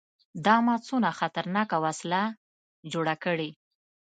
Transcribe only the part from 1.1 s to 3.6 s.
خطرناکه وسله جوړه کړې.